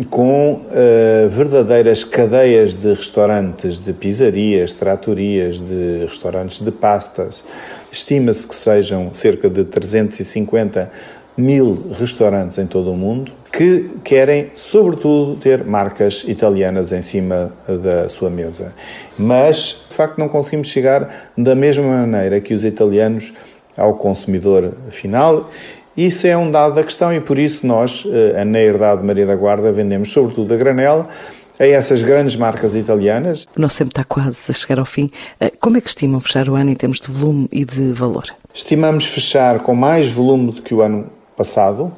com 0.09 0.53
uh, 0.53 1.29
verdadeiras 1.29 2.03
cadeias 2.03 2.75
de 2.75 2.93
restaurantes, 2.93 3.79
de 3.79 3.93
pizzarias, 3.93 4.73
tratorias, 4.73 5.59
de 5.59 6.05
restaurantes 6.05 6.59
de 6.59 6.71
pastas. 6.71 7.43
Estima-se 7.91 8.45
que 8.45 8.55
sejam 8.55 9.13
cerca 9.13 9.49
de 9.49 9.63
350 9.63 10.91
mil 11.37 11.91
restaurantes 11.97 12.57
em 12.57 12.65
todo 12.65 12.91
o 12.91 12.97
mundo 12.97 13.31
que 13.51 13.89
querem, 14.03 14.51
sobretudo, 14.55 15.35
ter 15.37 15.63
marcas 15.63 16.23
italianas 16.27 16.91
em 16.91 17.01
cima 17.01 17.51
da 17.67 18.09
sua 18.09 18.29
mesa. 18.29 18.73
Mas, 19.17 19.83
de 19.89 19.95
facto, 19.95 20.17
não 20.19 20.27
conseguimos 20.27 20.67
chegar 20.67 21.31
da 21.35 21.55
mesma 21.55 21.83
maneira 21.83 22.39
que 22.39 22.53
os 22.53 22.63
italianos 22.63 23.33
ao 23.77 23.93
consumidor 23.93 24.73
final 24.89 25.49
isso 25.97 26.27
é 26.27 26.37
um 26.37 26.51
dado 26.51 26.75
da 26.75 26.83
questão 26.83 27.11
e 27.11 27.19
por 27.19 27.39
isso 27.39 27.65
nós, 27.65 28.05
eh, 28.05 28.45
na 28.45 28.59
Herdade 28.59 29.03
Maria 29.03 29.25
da 29.25 29.35
Guarda, 29.35 29.71
vendemos 29.71 30.13
sobretudo 30.13 30.53
a 30.53 30.55
granel 30.57 31.07
a 31.59 31.65
essas 31.65 32.03
grandes 32.03 32.35
marcas 32.35 32.75
italianas. 32.75 33.47
O 33.57 33.59
nosso 33.59 33.79
tempo 33.79 33.89
está 33.89 34.03
quase 34.03 34.39
a 34.47 34.53
chegar 34.53 34.77
ao 34.77 34.85
fim. 34.85 35.09
Eh, 35.39 35.51
como 35.59 35.75
é 35.75 35.81
que 35.81 35.89
estimam 35.89 36.19
fechar 36.19 36.47
o 36.49 36.53
ano 36.53 36.69
em 36.69 36.75
termos 36.75 37.01
de 37.01 37.09
volume 37.09 37.49
e 37.51 37.65
de 37.65 37.93
valor? 37.93 38.25
Estimamos 38.53 39.05
fechar 39.07 39.61
com 39.61 39.73
mais 39.73 40.11
volume 40.11 40.51
do 40.51 40.61
que 40.61 40.71
o 40.71 40.83
ano 40.83 41.07
passado. 41.35 41.91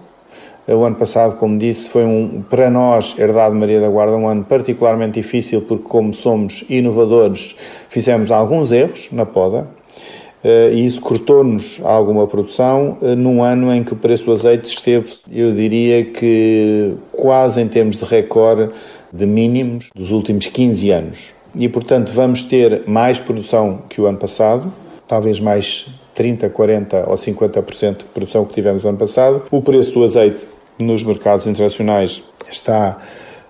O 0.65 0.85
ano 0.85 0.95
passado, 0.95 1.35
como 1.35 1.57
disse, 1.57 1.89
foi 1.89 2.05
um, 2.05 2.41
para 2.49 2.69
nós, 2.69 3.15
Herdade 3.19 3.53
Maria 3.53 3.81
da 3.81 3.89
Guarda, 3.89 4.15
um 4.15 4.29
ano 4.29 4.45
particularmente 4.45 5.19
difícil 5.19 5.61
porque, 5.61 5.83
como 5.89 6.13
somos 6.13 6.63
inovadores, 6.69 7.53
fizemos 7.89 8.31
alguns 8.31 8.71
erros 8.71 9.09
na 9.11 9.25
poda. 9.25 9.67
Eh, 10.43 10.71
e 10.73 10.85
isso 10.85 11.01
cortou-nos 11.01 11.79
alguma 11.83 12.25
produção 12.27 12.97
eh, 13.01 13.15
num 13.15 13.43
ano 13.43 13.73
em 13.73 13.83
que 13.83 13.93
o 13.93 13.95
preço 13.95 14.25
do 14.25 14.31
azeite 14.31 14.67
esteve, 14.67 15.13
eu 15.31 15.53
diria 15.53 16.05
que 16.05 16.93
quase 17.11 17.61
em 17.61 17.67
termos 17.67 17.97
de 17.97 18.05
recorde 18.05 18.71
de 19.11 19.25
mínimos 19.25 19.89
dos 19.93 20.11
últimos 20.11 20.47
15 20.47 20.91
anos. 20.91 21.19
E, 21.55 21.67
portanto, 21.67 22.11
vamos 22.13 22.45
ter 22.45 22.83
mais 22.87 23.19
produção 23.19 23.79
que 23.89 23.99
o 23.99 24.05
ano 24.05 24.17
passado, 24.17 24.71
talvez 25.07 25.39
mais 25.39 25.87
30, 26.13 26.49
40 26.49 27.09
ou 27.09 27.15
50% 27.15 27.97
de 27.97 28.03
produção 28.05 28.45
que 28.45 28.53
tivemos 28.53 28.83
no 28.83 28.89
ano 28.89 28.97
passado. 28.97 29.43
O 29.49 29.61
preço 29.61 29.93
do 29.93 30.03
azeite 30.03 30.39
nos 30.79 31.03
mercados 31.03 31.47
internacionais 31.47 32.21
está 32.49 33.01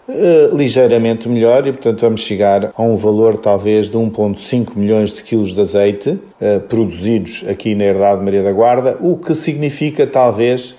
uh, 0.09 0.55
ligeiramente 0.55 1.29
melhor 1.29 1.65
e, 1.67 1.71
portanto, 1.71 2.01
vamos 2.01 2.21
chegar 2.21 2.73
a 2.75 2.81
um 2.81 2.95
valor 2.95 3.37
talvez 3.37 3.89
de 3.89 3.97
1,5 3.97 4.75
milhões 4.75 5.13
de 5.13 5.23
quilos 5.23 5.53
de 5.53 5.61
azeite 5.61 6.09
uh, 6.09 6.59
produzidos 6.67 7.45
aqui 7.47 7.75
na 7.75 7.85
Herdade 7.85 8.23
Maria 8.23 8.43
da 8.43 8.51
Guarda, 8.51 8.97
o 8.99 9.17
que 9.17 9.33
significa 9.35 10.07
talvez 10.07 10.75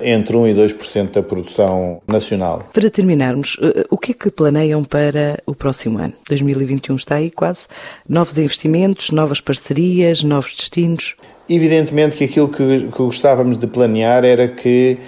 entre 0.00 0.36
1% 0.36 0.50
e 0.50 0.54
2% 0.54 1.12
da 1.12 1.22
produção 1.22 2.02
nacional. 2.08 2.68
Para 2.72 2.90
terminarmos, 2.90 3.56
eh, 3.62 3.86
o 3.88 3.96
que 3.96 4.10
é 4.10 4.14
que 4.14 4.30
planeiam 4.30 4.82
para 4.82 5.40
o 5.46 5.54
próximo 5.54 5.98
ano? 5.98 6.12
2021 6.28 6.96
está 6.96 7.16
aí 7.16 7.30
quase. 7.30 7.66
Novos 8.08 8.36
investimentos, 8.36 9.10
novas 9.10 9.40
parcerias, 9.40 10.22
novos 10.22 10.56
destinos? 10.56 11.14
Evidentemente 11.48 12.16
que 12.16 12.24
aquilo 12.24 12.48
que, 12.48 12.88
que 12.88 12.98
gostávamos 12.98 13.58
de 13.58 13.66
planear 13.66 14.24
era 14.24 14.48
que 14.48 14.98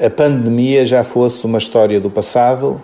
a 0.00 0.10
pandemia 0.10 0.84
já 0.84 1.04
fosse 1.04 1.44
uma 1.44 1.58
história 1.58 2.00
do 2.00 2.10
passado 2.10 2.80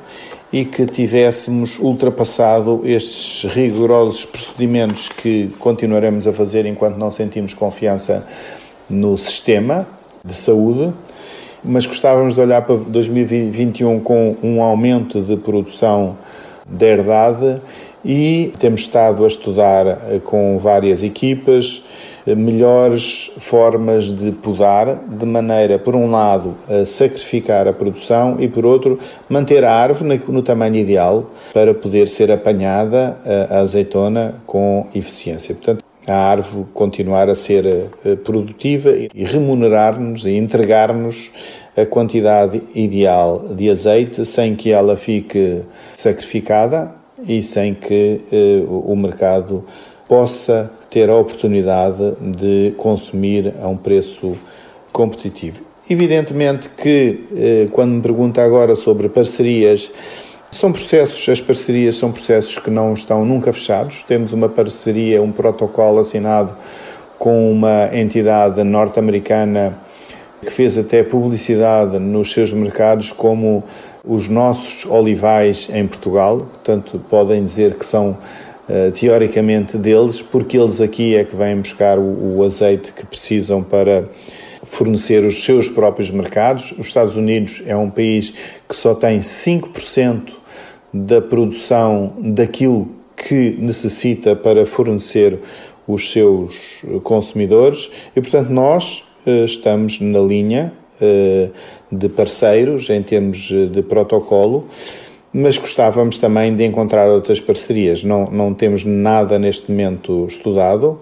e 0.52 0.64
que 0.64 0.86
tivéssemos 0.86 1.78
ultrapassado 1.78 2.82
estes 2.84 3.50
rigorosos 3.50 4.24
procedimentos 4.24 5.08
que 5.08 5.50
continuaremos 5.58 6.26
a 6.26 6.32
fazer 6.32 6.64
enquanto 6.64 6.96
não 6.96 7.10
sentimos 7.10 7.52
confiança 7.52 8.26
no 8.88 9.18
sistema 9.18 9.86
de 10.24 10.34
saúde, 10.34 10.92
mas 11.62 11.84
gostávamos 11.86 12.34
de 12.34 12.40
olhar 12.40 12.62
para 12.62 12.76
2021 12.76 14.00
com 14.00 14.36
um 14.42 14.62
aumento 14.62 15.20
de 15.20 15.36
produção 15.36 16.16
da 16.66 16.86
herdade 16.86 17.60
e 18.04 18.52
temos 18.58 18.82
estado 18.82 19.24
a 19.24 19.28
estudar 19.28 19.86
eh, 19.86 20.20
com 20.24 20.58
várias 20.58 21.02
equipas 21.02 21.82
melhores 22.34 23.30
formas 23.38 24.04
de 24.04 24.32
podar, 24.32 24.96
de 24.96 25.26
maneira, 25.26 25.78
por 25.78 25.94
um 25.94 26.10
lado, 26.10 26.54
a 26.68 26.84
sacrificar 26.84 27.68
a 27.68 27.72
produção 27.72 28.36
e, 28.38 28.48
por 28.48 28.64
outro, 28.66 28.98
manter 29.28 29.64
a 29.64 29.74
árvore 29.74 30.20
no 30.28 30.42
tamanho 30.42 30.76
ideal 30.76 31.30
para 31.52 31.74
poder 31.74 32.08
ser 32.08 32.30
apanhada 32.30 33.16
a 33.50 33.58
azeitona 33.60 34.34
com 34.46 34.86
eficiência. 34.94 35.54
Portanto, 35.54 35.82
a 36.08 36.16
árvore 36.16 36.66
continuar 36.72 37.28
a 37.28 37.34
ser 37.34 37.66
eh, 37.66 38.16
produtiva 38.16 38.90
e 38.90 39.24
remunerar-nos 39.24 40.24
e 40.24 40.30
entregar-nos 40.30 41.30
a 41.76 41.84
quantidade 41.84 42.62
ideal 42.74 43.44
de 43.50 43.68
azeite 43.68 44.24
sem 44.24 44.56
que 44.56 44.72
ela 44.72 44.96
fique 44.96 45.60
sacrificada 45.94 46.90
e 47.26 47.42
sem 47.42 47.74
que 47.74 48.22
eh, 48.32 48.64
o 48.66 48.96
mercado 48.96 49.64
possa 50.08 50.70
ter 50.90 51.10
a 51.10 51.16
oportunidade 51.16 52.14
de 52.20 52.72
consumir 52.76 53.54
a 53.62 53.68
um 53.68 53.76
preço 53.76 54.36
competitivo. 54.92 55.60
Evidentemente 55.88 56.68
que, 56.68 57.20
eh, 57.34 57.68
quando 57.72 57.92
me 57.92 58.02
pergunta 58.02 58.42
agora 58.42 58.74
sobre 58.74 59.08
parcerias, 59.08 59.90
são 60.50 60.72
processos, 60.72 61.28
as 61.28 61.40
parcerias 61.40 61.96
são 61.96 62.10
processos 62.10 62.58
que 62.58 62.70
não 62.70 62.94
estão 62.94 63.24
nunca 63.24 63.52
fechados. 63.52 64.04
Temos 64.06 64.32
uma 64.32 64.48
parceria, 64.48 65.22
um 65.22 65.32
protocolo 65.32 66.00
assinado 66.00 66.52
com 67.18 67.50
uma 67.50 67.90
entidade 67.92 68.62
norte-americana 68.62 69.74
que 70.40 70.50
fez 70.50 70.78
até 70.78 71.02
publicidade 71.02 71.98
nos 71.98 72.32
seus 72.32 72.52
mercados 72.52 73.12
como 73.12 73.64
os 74.04 74.28
nossos 74.28 74.86
olivais 74.86 75.68
em 75.72 75.86
Portugal, 75.86 76.38
portanto 76.38 77.00
podem 77.10 77.44
dizer 77.44 77.74
que 77.74 77.84
são 77.84 78.16
teoricamente 78.98 79.76
deles, 79.76 80.20
porque 80.20 80.58
eles 80.58 80.80
aqui 80.80 81.16
é 81.16 81.24
que 81.24 81.34
vêm 81.34 81.56
buscar 81.56 81.98
o, 81.98 82.36
o 82.36 82.44
azeite 82.44 82.92
que 82.92 83.06
precisam 83.06 83.62
para 83.62 84.04
fornecer 84.64 85.24
os 85.24 85.44
seus 85.44 85.68
próprios 85.68 86.10
mercados. 86.10 86.72
Os 86.72 86.86
Estados 86.88 87.16
Unidos 87.16 87.62
é 87.66 87.76
um 87.76 87.90
país 87.90 88.34
que 88.68 88.76
só 88.76 88.94
tem 88.94 89.20
5% 89.20 90.32
da 90.92 91.20
produção 91.20 92.12
daquilo 92.18 92.88
que 93.16 93.56
necessita 93.58 94.36
para 94.36 94.64
fornecer 94.64 95.38
os 95.86 96.12
seus 96.12 96.54
consumidores 97.02 97.90
e, 98.14 98.20
portanto, 98.20 98.50
nós 98.50 99.02
eh, 99.26 99.44
estamos 99.44 100.00
na 100.00 100.20
linha 100.20 100.72
eh, 101.00 101.48
de 101.90 102.08
parceiros 102.08 102.90
em 102.90 103.02
termos 103.02 103.38
de 103.38 103.82
protocolo 103.82 104.68
mas 105.32 105.58
gostávamos 105.58 106.18
também 106.18 106.54
de 106.54 106.64
encontrar 106.64 107.08
outras 107.08 107.40
parcerias. 107.40 108.02
Não, 108.02 108.30
não 108.30 108.54
temos 108.54 108.84
nada 108.84 109.38
neste 109.38 109.70
momento 109.70 110.26
estudado, 110.28 110.98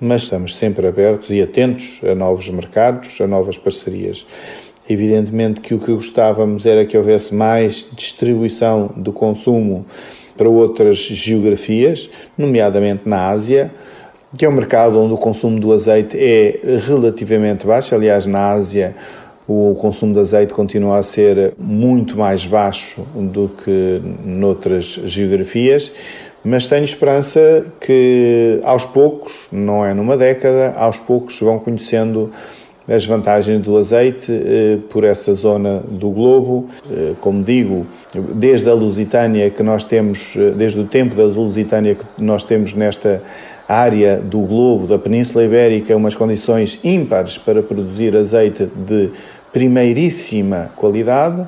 mas 0.00 0.24
estamos 0.24 0.56
sempre 0.56 0.86
abertos 0.86 1.30
e 1.30 1.40
atentos 1.40 2.00
a 2.04 2.14
novos 2.14 2.48
mercados, 2.48 3.20
a 3.20 3.26
novas 3.26 3.56
parcerias. 3.56 4.26
Evidentemente 4.88 5.60
que 5.60 5.74
o 5.74 5.78
que 5.78 5.92
gostávamos 5.92 6.64
era 6.64 6.86
que 6.86 6.96
houvesse 6.96 7.34
mais 7.34 7.86
distribuição 7.92 8.90
do 8.96 9.12
consumo 9.12 9.84
para 10.36 10.48
outras 10.48 10.98
geografias, 10.98 12.08
nomeadamente 12.36 13.02
na 13.04 13.28
Ásia, 13.28 13.70
que 14.36 14.44
é 14.44 14.48
um 14.48 14.52
mercado 14.52 14.98
onde 14.98 15.14
o 15.14 15.16
consumo 15.16 15.58
do 15.58 15.72
azeite 15.72 16.16
é 16.18 16.78
relativamente 16.86 17.66
baixo. 17.66 17.94
Aliás, 17.94 18.24
na 18.24 18.52
Ásia, 18.52 18.94
o 19.48 19.74
consumo 19.80 20.12
de 20.12 20.20
azeite 20.20 20.52
continua 20.52 20.98
a 20.98 21.02
ser 21.02 21.54
muito 21.58 22.18
mais 22.18 22.44
baixo 22.44 23.02
do 23.14 23.48
que 23.64 24.00
noutras 24.24 24.84
geografias, 25.04 25.90
Mas 26.44 26.66
tenho 26.66 26.84
esperança 26.84 27.66
que 27.80 28.60
aos 28.62 28.84
poucos, 28.84 29.32
não 29.50 29.84
é 29.84 29.92
numa 29.92 30.16
década, 30.16 30.72
aos 30.76 30.98
poucos 30.98 31.38
vão 31.40 31.58
conhecendo 31.58 32.32
as 32.88 33.04
vantagens 33.04 33.60
do 33.60 33.76
azeite 33.76 34.32
eh, 34.32 34.78
por 34.88 35.04
essa 35.04 35.34
zona 35.34 35.80
do 35.86 36.08
globo. 36.10 36.70
Eh, 36.90 37.12
como 37.20 37.42
digo, 37.42 37.86
desde 38.34 38.70
a 38.70 38.72
Lusitânia 38.72 39.50
que 39.50 39.62
nós 39.62 39.84
temos, 39.84 40.32
eh, 40.36 40.52
desde 40.56 40.80
o 40.80 40.84
tempo 40.84 41.14
da 41.14 41.24
Lusitânia 41.24 41.96
que 41.96 42.22
nós 42.22 42.44
temos 42.44 42.72
nesta 42.72 43.20
área 43.68 44.16
do 44.16 44.40
globo 44.40 44.86
da 44.86 44.98
Península 44.98 45.44
Ibérica 45.44 45.94
umas 45.94 46.14
condições 46.14 46.78
ímpares 46.82 47.36
para 47.36 47.62
produzir 47.62 48.16
azeite 48.16 48.64
de 48.64 49.10
primeiríssima 49.52 50.70
qualidade 50.76 51.46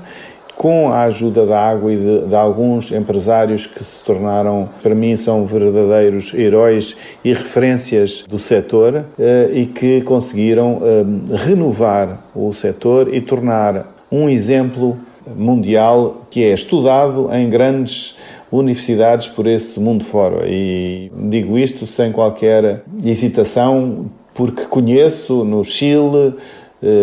com 0.61 0.91
a 0.93 1.05
ajuda 1.05 1.47
da 1.47 1.59
água 1.59 1.91
e 1.91 1.97
de, 1.97 2.27
de, 2.27 2.35
alguns 2.35 2.93
empresários 2.93 3.67
que 3.67 3.83
se 3.83 4.05
tornaram, 4.05 4.69
para 4.83 4.95
mim, 4.95 5.17
são 5.17 5.47
verdadeiros 5.47 6.35
heróis 6.35 6.95
e 7.25 7.33
referências 7.33 8.25
do 8.29 8.39
setor 8.39 9.07
eh, 9.19 9.51
e 9.55 9.65
que 9.65 10.03
conseguiram 10.03 10.83
eh, 10.83 11.37
renovar 11.47 12.19
o 12.35 12.53
setor 12.53 13.15
e 13.15 13.23
tornar 13.23 13.87
um 14.13 14.29
exemplo 14.29 14.99
mundial 15.35 16.27
que 16.31 16.45
é 16.45 16.53
estudado 16.53 17.31
em 17.33 17.49
grandes 17.49 18.17
universidades 18.53 19.29
por 19.29 19.47
esse 19.47 19.81
mundo 19.81 20.05
fora. 20.05 20.47
E 20.47 21.11
digo 21.15 21.57
isto 21.57 21.87
sem 21.87 22.13
qualquer 22.13 22.83
hesitação, 23.03 24.11
porque 24.35 24.65
conheço 24.65 25.45
no 25.45 25.65
Chile, 25.65 26.35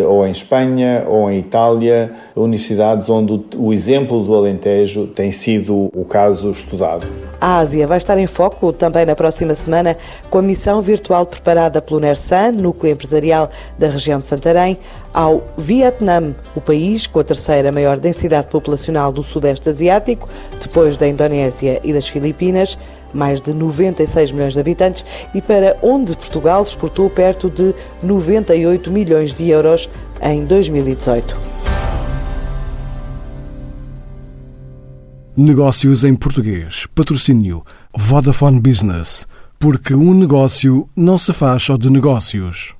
ou 0.07 0.25
em 0.25 0.31
Espanha, 0.31 1.05
ou 1.07 1.29
em 1.29 1.39
Itália, 1.39 2.11
universidades 2.35 3.09
onde 3.09 3.39
o 3.55 3.71
exemplo 3.71 4.23
do 4.23 4.35
Alentejo 4.35 5.07
tem 5.07 5.31
sido 5.31 5.89
o 5.93 6.03
caso 6.03 6.51
estudado. 6.51 7.05
A 7.39 7.59
Ásia 7.59 7.85
vai 7.85 7.97
estar 7.97 8.17
em 8.17 8.25
foco 8.25 8.73
também 8.73 9.05
na 9.05 9.15
próxima 9.15 9.53
semana 9.53 9.95
com 10.29 10.39
a 10.39 10.41
missão 10.41 10.81
virtual 10.81 11.25
preparada 11.25 11.79
pelo 11.79 11.99
NERSAN, 11.99 12.53
núcleo 12.53 12.93
empresarial 12.93 13.51
da 13.77 13.87
região 13.87 14.19
de 14.19 14.25
Santarém, 14.25 14.77
ao 15.13 15.43
Vietnã, 15.57 16.33
o 16.55 16.61
país 16.61 17.05
com 17.05 17.19
a 17.19 17.23
terceira 17.23 17.71
maior 17.71 17.97
densidade 17.97 18.47
populacional 18.47 19.11
do 19.11 19.23
Sudeste 19.23 19.69
Asiático, 19.69 20.27
depois 20.61 20.97
da 20.97 21.07
Indonésia 21.07 21.79
e 21.83 21.93
das 21.93 22.07
Filipinas 22.07 22.77
mais 23.13 23.41
de 23.41 23.53
96 23.53 24.31
milhões 24.31 24.53
de 24.53 24.59
habitantes, 24.59 25.05
e 25.33 25.41
para 25.41 25.77
onde 25.81 26.15
Portugal 26.15 26.63
exportou 26.63 27.09
perto 27.09 27.49
de 27.49 27.73
98 28.03 28.91
milhões 28.91 29.33
de 29.33 29.49
euros 29.49 29.89
em 30.21 30.45
2018. 30.45 31.35
Negócios 35.35 36.03
em 36.03 36.15
português. 36.15 36.87
Patrocínio 36.95 37.63
Vodafone 37.95 38.59
Business. 38.59 39.27
Porque 39.59 39.93
um 39.93 40.13
negócio 40.13 40.89
não 40.95 41.17
se 41.17 41.31
faz 41.31 41.63
só 41.63 41.77
de 41.77 41.91
negócios. 41.91 42.76